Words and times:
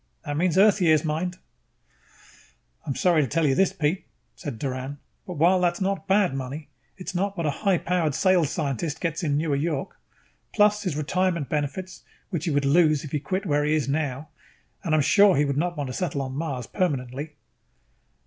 That's 0.25 0.57
Earth 0.57 0.81
years, 0.81 1.05
mind 1.05 1.35
you." 1.35 1.41
"I'm 2.87 2.95
sorry 2.95 3.21
to 3.21 3.27
tell 3.27 3.45
you 3.45 3.53
this, 3.53 3.71
Pete," 3.71 4.07
said 4.35 4.57
Doran, 4.57 4.97
"but 5.27 5.35
while 5.35 5.61
that 5.61 5.73
is 5.73 5.81
not 5.81 6.07
bad 6.07 6.33
money, 6.33 6.69
it 6.97 7.09
is 7.09 7.13
not 7.13 7.37
what 7.37 7.45
a 7.45 7.51
high 7.51 7.77
powered 7.77 8.15
sales 8.15 8.49
scientist 8.49 8.99
gets 8.99 9.21
in 9.21 9.37
Newer 9.37 9.55
York. 9.55 9.99
Plus 10.55 10.81
his 10.81 10.95
retirement 10.97 11.49
benefits, 11.49 12.03
which 12.31 12.45
he 12.45 12.49
would 12.49 12.65
lose 12.65 13.03
if 13.03 13.11
he 13.11 13.19
quit 13.19 13.45
where 13.45 13.63
he 13.63 13.75
is 13.75 13.87
now 13.87 14.29
at. 14.81 14.85
And 14.85 14.95
I 14.95 14.97
am 14.97 15.01
sure 15.03 15.35
he 15.37 15.45
would 15.45 15.55
not 15.55 15.77
want 15.77 15.85
to 15.85 15.93
settle 15.93 16.23
on 16.23 16.33
Mars 16.33 16.65
permanently." 16.65 17.35